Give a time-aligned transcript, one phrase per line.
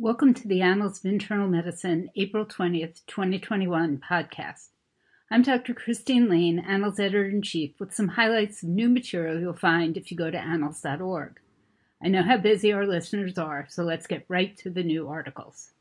[0.00, 4.70] Welcome to the Annals of Internal Medicine, April 20th, 2021 podcast.
[5.30, 5.72] I'm Dr.
[5.72, 10.10] Christine Laine, Annals Editor in Chief, with some highlights of new material you'll find if
[10.10, 11.38] you go to annals.org.
[12.02, 15.74] I know how busy our listeners are, so let's get right to the new articles.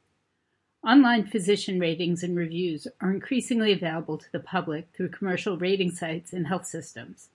[0.87, 6.33] Online physician ratings and reviews are increasingly available to the public through commercial rating sites
[6.33, 7.29] and health systems.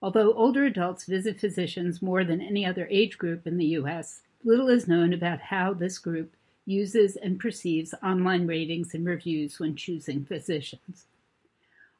[0.00, 4.68] Although older adults visit physicians more than any other age group in the U.S., little
[4.68, 6.34] is known about how this group
[6.66, 11.06] uses and perceives online ratings and reviews when choosing physicians.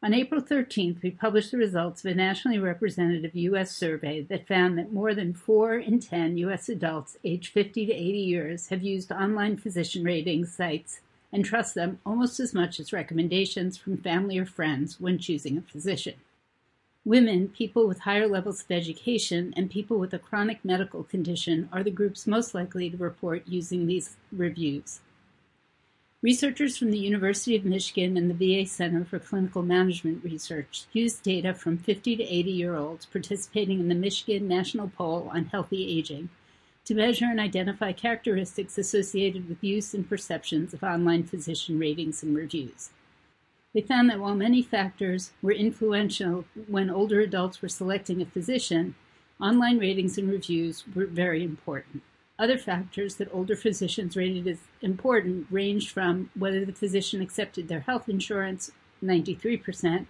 [0.05, 3.71] On April 13th, we published the results of a nationally representative U.S.
[3.71, 6.69] survey that found that more than 4 in 10 U.S.
[6.69, 11.01] adults aged 50 to 80 years have used online physician rating sites
[11.33, 15.63] and trust them almost as much as recommendations from family or friends when choosing a
[15.63, 16.15] physician.
[17.05, 21.83] Women, people with higher levels of education, and people with a chronic medical condition are
[21.83, 25.01] the groups most likely to report using these reviews.
[26.23, 31.25] Researchers from the University of Michigan and the VA Center for Clinical Management Research used
[31.25, 35.99] data from 50 to 80 year olds participating in the Michigan National Poll on Healthy
[35.99, 36.29] Aging
[36.85, 42.37] to measure and identify characteristics associated with use and perceptions of online physician ratings and
[42.37, 42.91] reviews.
[43.75, 48.95] They found that while many factors were influential when older adults were selecting a physician,
[49.41, 52.03] online ratings and reviews were very important.
[52.39, 57.81] Other factors that older physicians rated as important ranged from whether the physician accepted their
[57.81, 60.07] health insurance, 93%,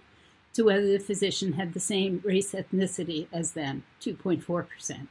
[0.53, 5.07] to whether the physician had the same race ethnicity as them, 2.4%.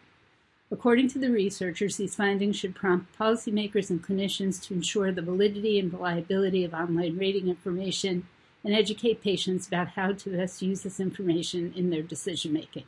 [0.71, 5.79] According to the researchers, these findings should prompt policymakers and clinicians to ensure the validity
[5.79, 8.27] and reliability of online rating information
[8.65, 12.85] and educate patients about how to best use this information in their decision making.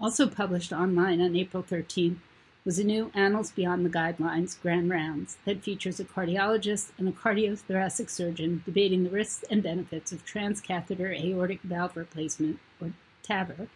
[0.00, 2.20] Also published online on April 13
[2.64, 7.12] was a new Annals Beyond the Guidelines Grand Rounds that features a cardiologist and a
[7.12, 12.92] cardiothoracic surgeon debating the risks and benefits of transcatheter aortic valve replacement, or
[13.22, 13.68] TAVR,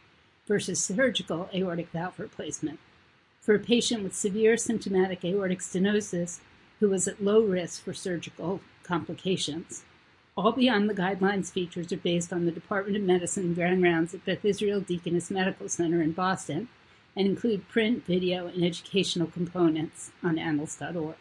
[0.46, 2.78] versus surgical aortic valve replacement
[3.40, 6.40] for a patient with severe symptomatic aortic stenosis
[6.80, 9.84] who was at low risk for surgical complications.
[10.36, 14.24] All Beyond the Guidelines features are based on the Department of Medicine grand rounds at
[14.24, 16.66] Beth Israel Deaconess Medical Center in Boston
[17.14, 21.14] and include print, video, and educational components on annals.org.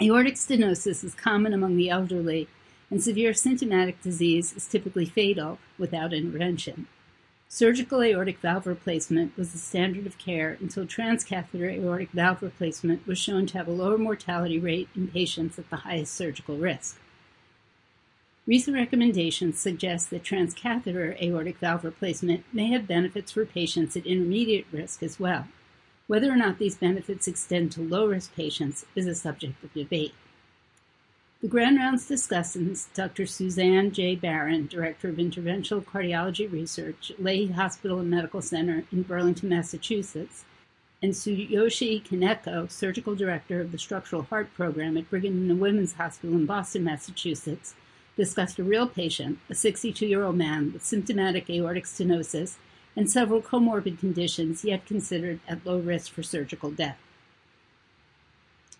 [0.00, 2.48] Aortic stenosis is common among the elderly,
[2.90, 6.86] and severe symptomatic disease is typically fatal without intervention.
[7.50, 13.18] Surgical aortic valve replacement was the standard of care until transcatheter aortic valve replacement was
[13.18, 16.98] shown to have a lower mortality rate in patients at the highest surgical risk.
[18.46, 24.66] Recent recommendations suggest that transcatheter aortic valve replacement may have benefits for patients at intermediate
[24.70, 25.48] risk as well.
[26.06, 30.14] Whether or not these benefits extend to low risk patients is a subject of debate.
[31.42, 33.26] The Grand Rounds discussants, Dr.
[33.26, 34.14] Suzanne J.
[34.14, 40.44] Baron, Director of Interventional Cardiology Research Lahey Hospital and Medical Center in Burlington, Massachusetts,
[41.02, 46.36] and Tsuyoshi Kaneko, Surgical Director of the Structural Heart Program at Brigham and Women's Hospital
[46.36, 47.74] in Boston, Massachusetts,
[48.16, 52.56] discussed a real patient, a 62 year old man with symptomatic aortic stenosis
[52.96, 56.98] and several comorbid conditions yet considered at low risk for surgical death.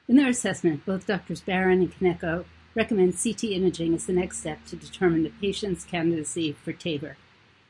[0.08, 1.40] In their assessment, both Drs.
[1.40, 2.44] Baron and Kaneko
[2.74, 7.16] recommend CT imaging as the next step to determine the patient's candidacy for TAVR.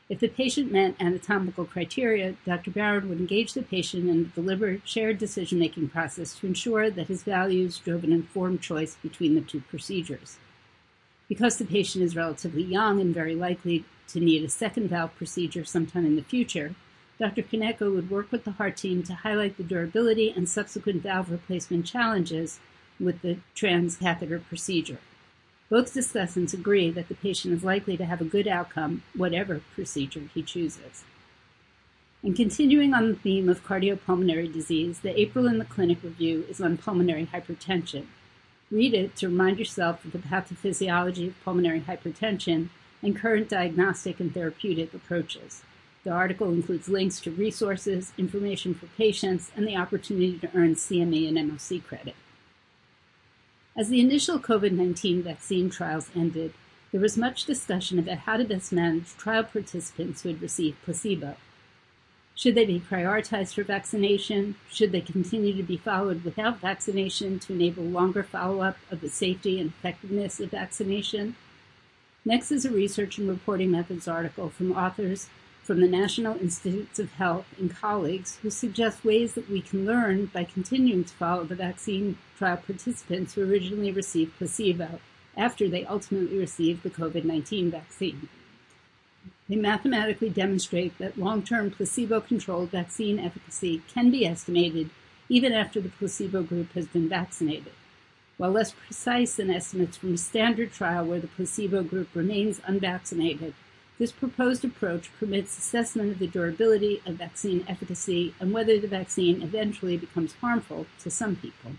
[0.09, 2.71] If the patient met anatomical criteria, Dr.
[2.71, 7.07] Baron would engage the patient in a deliberate shared decision making process to ensure that
[7.07, 10.37] his values drove an informed choice between the two procedures.
[11.27, 15.65] Because the patient is relatively young and very likely to need a second valve procedure
[15.65, 16.75] sometime in the future,
[17.19, 17.41] Dr.
[17.41, 21.85] Kaneko would work with the heart team to highlight the durability and subsequent valve replacement
[21.85, 22.59] challenges
[22.99, 24.99] with the transcatheter procedure.
[25.69, 30.29] Both discussants agree that the patient is likely to have a good outcome, whatever procedure
[30.33, 31.03] he chooses.
[32.23, 36.61] And continuing on the theme of cardiopulmonary disease, the April in the Clinic review is
[36.61, 38.05] on pulmonary hypertension.
[38.69, 42.69] Read it to remind yourself of the pathophysiology of pulmonary hypertension
[43.01, 45.63] and current diagnostic and therapeutic approaches.
[46.03, 51.27] The article includes links to resources, information for patients, and the opportunity to earn CME
[51.27, 52.15] and MOC credit.
[53.75, 56.53] As the initial COVID 19 vaccine trials ended,
[56.91, 61.37] there was much discussion about how to best manage trial participants who had received placebo.
[62.37, 64.57] Should they be prioritized for vaccination?
[64.69, 69.09] Should they continue to be followed without vaccination to enable longer follow up of the
[69.09, 71.35] safety and effectiveness of vaccination?
[72.23, 75.29] Next is a research and reporting methods article from authors
[75.63, 80.27] from the National Institutes of Health and colleagues who suggest ways that we can learn
[80.27, 84.99] by continuing to follow the vaccine trial participants who originally received placebo
[85.35, 88.29] after they ultimately received the COVID 19 vaccine.
[89.49, 94.89] They mathematically demonstrate that long term placebo controlled vaccine efficacy can be estimated
[95.29, 97.73] even after the placebo group has been vaccinated.
[98.37, 103.53] While less precise than estimates from a standard trial where the placebo group remains unvaccinated,
[103.97, 109.41] this proposed approach permits assessment of the durability of vaccine efficacy and whether the vaccine
[109.41, 111.71] eventually becomes harmful to some people.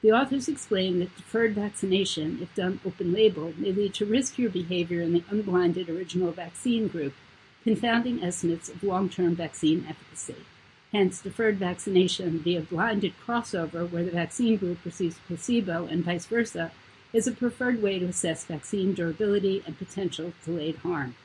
[0.00, 5.02] The authors explain that deferred vaccination, if done open label, may lead to riskier behavior
[5.02, 7.14] in the unblinded original vaccine group,
[7.64, 10.44] confounding estimates of long term vaccine efficacy.
[10.92, 16.70] Hence, deferred vaccination via blinded crossover, where the vaccine group receives placebo and vice versa,
[17.12, 21.16] is a preferred way to assess vaccine durability and potential delayed harm.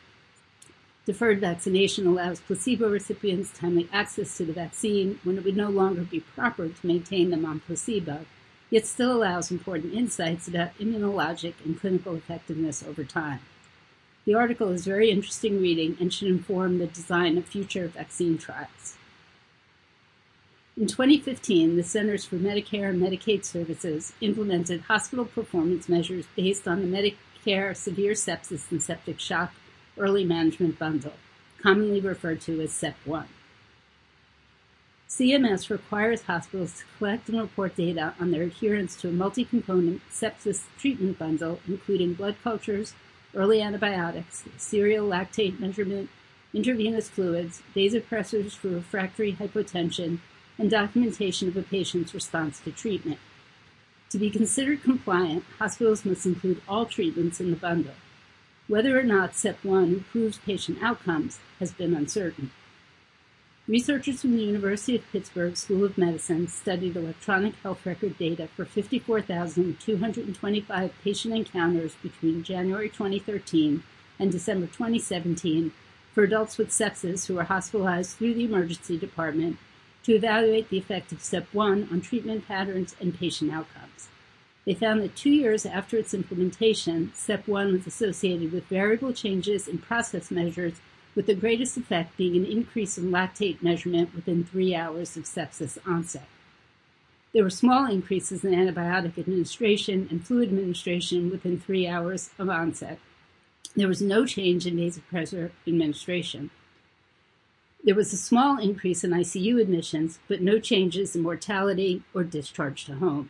[1.06, 6.02] Deferred vaccination allows placebo recipients timely access to the vaccine when it would no longer
[6.02, 8.26] be proper to maintain them on placebo,
[8.74, 13.40] yet still allows important insights about immunologic and clinical effectiveness over time.
[14.26, 18.98] The article is very interesting reading and should inform the design of future vaccine trials.
[20.76, 26.82] In 2015, the Centers for Medicare and Medicaid Services implemented hospital performance measures based on
[26.82, 26.88] the
[27.46, 29.54] Medicare Severe Sepsis and Septic Shock
[30.00, 31.14] Early Management Bundle,
[31.62, 33.26] commonly referred to as SEP1.
[35.14, 40.64] CMS requires hospitals to collect and report data on their adherence to a multi-component sepsis
[40.80, 42.96] treatment bundle, including blood cultures,
[43.36, 46.10] early antibiotics, serial lactate measurement,
[46.52, 50.18] intravenous fluids, vasopressors for refractory hypotension,
[50.58, 53.20] and documentation of a patient's response to treatment.
[54.10, 57.94] To be considered compliant, hospitals must include all treatments in the bundle.
[58.68, 62.50] Whether or not SEP1 improves patient outcomes has been uncertain.
[63.66, 68.66] Researchers from the University of Pittsburgh School of Medicine studied electronic health record data for
[68.66, 73.82] 54,225 patient encounters between January 2013
[74.20, 75.72] and December 2017
[76.12, 79.58] for adults with sepsis who were hospitalized through the emergency department
[80.04, 84.10] to evaluate the effect of SEP1 on treatment patterns and patient outcomes.
[84.66, 89.78] They found that two years after its implementation, SEP1 was associated with variable changes in
[89.78, 90.82] process measures,
[91.16, 95.78] with the greatest effect being an increase in lactate measurement within three hours of sepsis
[95.86, 96.28] onset.
[97.34, 103.00] There were small increases in antibiotic administration and fluid administration within three hours of onset.
[103.76, 106.52] There was no change in vasopressor administration.
[107.84, 112.86] There was a small increase in ICU admissions, but no changes in mortality or discharge
[112.86, 113.30] to home.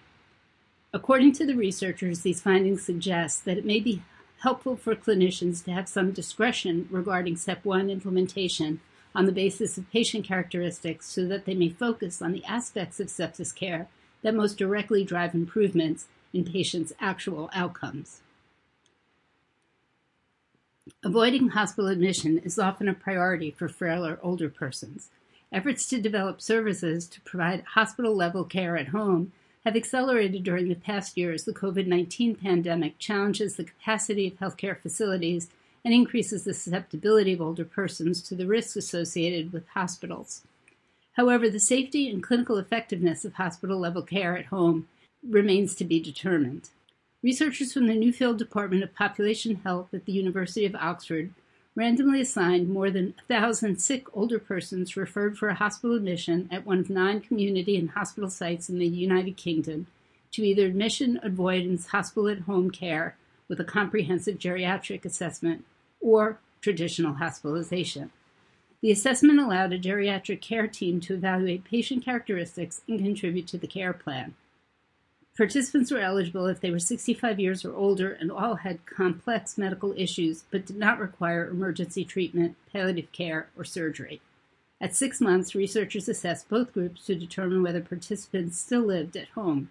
[0.93, 4.03] According to the researchers, these findings suggest that it may be
[4.43, 8.81] helpful for clinicians to have some discretion regarding SEP1 implementation
[9.15, 13.07] on the basis of patient characteristics so that they may focus on the aspects of
[13.07, 13.87] sepsis care
[14.21, 18.19] that most directly drive improvements in patients' actual outcomes.
[21.05, 25.09] Avoiding hospital admission is often a priority for frail or older persons.
[25.53, 29.31] Efforts to develop services to provide hospital level care at home
[29.65, 34.33] have accelerated during the past year as the COVID 19 pandemic challenges the capacity of
[34.39, 35.49] healthcare facilities
[35.85, 40.43] and increases the susceptibility of older persons to the risks associated with hospitals.
[41.13, 44.87] However, the safety and clinical effectiveness of hospital level care at home
[45.27, 46.69] remains to be determined.
[47.21, 51.31] Researchers from the Nuffield Department of Population Health at the University of Oxford
[51.75, 56.79] randomly assigned more than 1,000 sick older persons referred for a hospital admission at one
[56.79, 59.87] of nine community and hospital sites in the United Kingdom
[60.31, 63.15] to either admission avoidance hospital at home care
[63.47, 65.65] with a comprehensive geriatric assessment
[65.99, 68.11] or traditional hospitalization.
[68.81, 73.67] The assessment allowed a geriatric care team to evaluate patient characteristics and contribute to the
[73.67, 74.35] care plan.
[75.35, 79.91] Participants were eligible if they were 65 years or older and all had complex medical
[79.97, 84.21] issues but did not require emergency treatment, palliative care, or surgery.
[84.79, 89.69] At six months, researchers assessed both groups to determine whether participants still lived at home.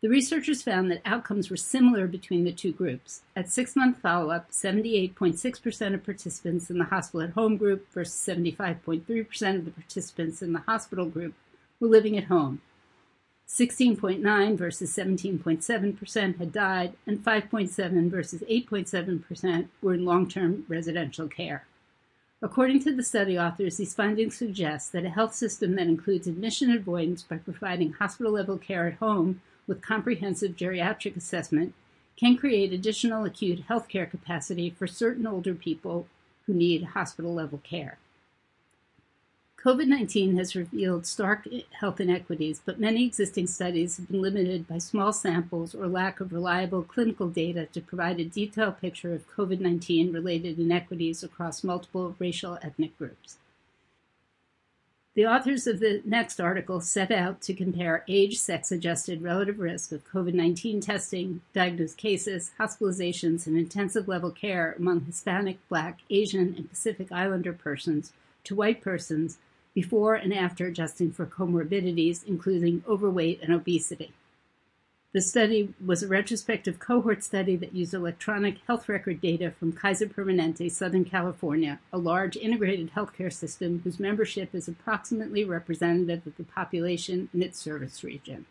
[0.00, 3.22] The researchers found that outcomes were similar between the two groups.
[3.36, 8.14] At six month follow up, 78.6% of participants in the hospital at home group versus
[8.14, 11.34] 75.3% of the participants in the hospital group
[11.78, 12.60] were living at home,
[13.48, 21.64] 16.9 versus 17.7% had died, and 5.7 versus 8.7% were in long term residential care.
[22.42, 26.70] According to the study authors, these findings suggest that a health system that includes admission
[26.70, 31.74] avoidance by providing hospital level care at home with comprehensive geriatric assessment
[32.16, 36.06] can create additional acute healthcare capacity for certain older people
[36.46, 37.98] who need hospital level care.
[39.64, 41.48] COVID 19 has revealed stark
[41.80, 46.32] health inequities, but many existing studies have been limited by small samples or lack of
[46.32, 52.14] reliable clinical data to provide a detailed picture of COVID 19 related inequities across multiple
[52.20, 53.38] racial ethnic groups.
[55.16, 59.90] The authors of the next article set out to compare age sex adjusted relative risk
[59.90, 66.54] of COVID 19 testing, diagnosed cases, hospitalizations, and intensive level care among Hispanic, Black, Asian,
[66.56, 68.12] and Pacific Islander persons
[68.44, 69.38] to white persons
[69.78, 74.12] before and after adjusting for comorbidities, including overweight and obesity.
[75.12, 80.08] The study was a retrospective cohort study that used electronic health record data from Kaiser
[80.08, 86.42] Permanente, Southern California, a large integrated healthcare system whose membership is approximately representative of the
[86.42, 88.46] population in its service region.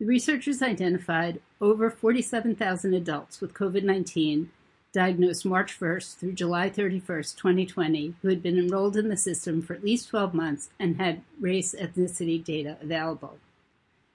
[0.00, 4.50] The researchers identified over 47,000 adults with COVID 19
[4.94, 9.74] diagnosed March 1st through July 31st, 2020, who had been enrolled in the system for
[9.74, 13.38] at least 12 months and had race ethnicity data available.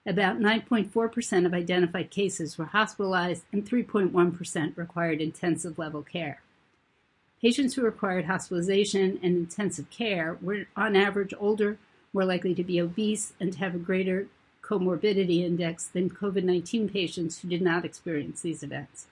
[0.07, 6.41] About 9.4% of identified cases were hospitalized and 3.1% required intensive level care.
[7.41, 11.77] Patients who required hospitalization and intensive care were on average older,
[12.13, 14.27] more likely to be obese, and to have a greater
[14.63, 19.07] comorbidity index than COVID 19 patients who did not experience these events.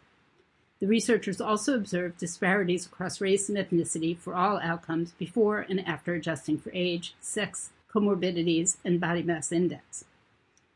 [0.79, 6.13] The researchers also observed disparities across race and ethnicity for all outcomes before and after
[6.13, 10.05] adjusting for age, sex, comorbidities, and body mass index.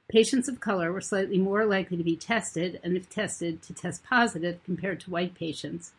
[0.09, 4.03] Patients of color were slightly more likely to be tested, and if tested, to test
[4.03, 5.93] positive compared to white patients,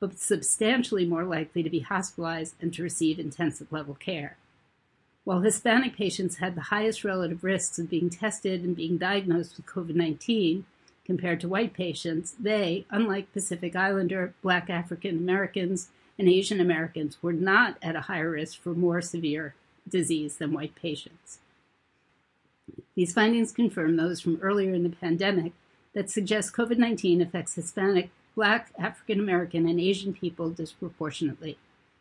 [0.00, 4.36] but substantially more likely to be hospitalized and to receive intensive level care.
[5.24, 9.66] While Hispanic patients had the highest relative risks of being tested and being diagnosed with
[9.66, 10.64] COVID 19
[11.08, 15.88] compared to white patients, they, unlike Pacific Islander, Black African Americans,
[16.18, 19.54] and Asian Americans, were not at a higher risk for more severe
[19.88, 21.38] disease than white patients.
[22.94, 25.52] These findings confirm those from earlier in the pandemic
[25.94, 31.56] that suggest COVID 19 affects Hispanic, Black, African American, and Asian people disproportionately.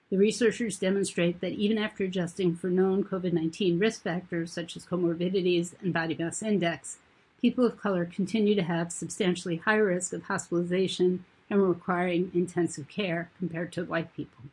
[0.10, 4.86] The researchers demonstrate that even after adjusting for known COVID 19 risk factors such as
[4.86, 6.98] comorbidities and body mass index,
[7.42, 13.30] people of color continue to have substantially higher risk of hospitalization and requiring intensive care
[13.38, 14.44] compared to white people.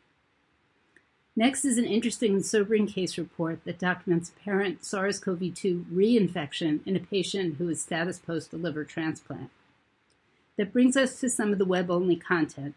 [1.37, 6.81] Next is an interesting and sobering case report that documents apparent SARS CoV 2 reinfection
[6.87, 9.51] in a patient who is status post a liver transplant.
[10.57, 12.77] That brings us to some of the web only content.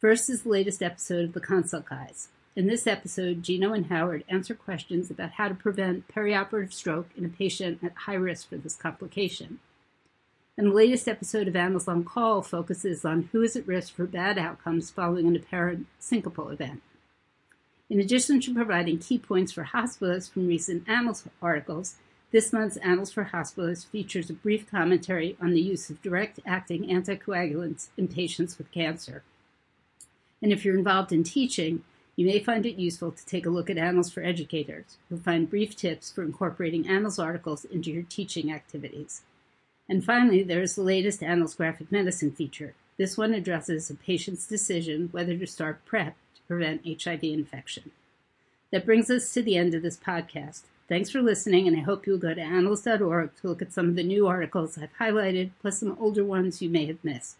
[0.00, 2.26] First is the latest episode of the Consult Guys.
[2.54, 7.24] In this episode, Geno and Howard answer questions about how to prevent perioperative stroke in
[7.24, 9.58] a patient at high risk for this complication.
[10.58, 14.04] And the latest episode of Annals on Call focuses on who is at risk for
[14.04, 16.82] bad outcomes following an apparent syncopal event.
[17.88, 21.94] In addition to providing key points for hospitalists from recent Annals articles,
[22.32, 26.84] this month's Annals for Hospitalists features a brief commentary on the use of direct acting
[26.84, 29.22] anticoagulants in patients with cancer.
[30.42, 33.70] And if you're involved in teaching, you may find it useful to take a look
[33.70, 34.98] at Annals for Educators.
[35.08, 39.22] You'll find brief tips for incorporating Annals articles into your teaching activities.
[39.88, 42.74] And finally, there is the latest Annals Graphic Medicine feature.
[42.98, 47.90] This one addresses a patient's decision whether to start PrEP to prevent HIV infection.
[48.70, 50.62] That brings us to the end of this podcast.
[50.88, 53.96] Thanks for listening, and I hope you'll go to annals.org to look at some of
[53.96, 57.36] the new articles I've highlighted, plus some older ones you may have missed.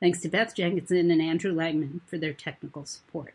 [0.00, 3.34] Thanks to Beth Jenkinson and Andrew Langman for their technical support.